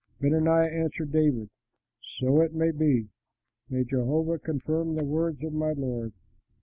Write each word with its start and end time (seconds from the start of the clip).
Benaiah 0.19 0.65
answered 0.83 1.11
David, 1.11 1.51
"So 2.01 2.37
may 2.53 2.69
it 2.69 2.79
be! 2.79 3.09
May 3.69 3.83
Jehovah 3.83 4.39
confirm 4.39 4.95
the 4.95 5.05
words 5.05 5.43
of 5.43 5.53
my 5.53 5.73
lord. 5.73 6.13